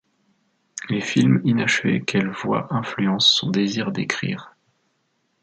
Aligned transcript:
Les 0.89 0.99
films 0.99 1.41
inachevés 1.43 2.01
qu'elle 2.03 2.31
voit 2.31 2.73
influencent 2.73 3.29
son 3.35 3.51
désir 3.51 3.91
d'écrire. 3.91 4.55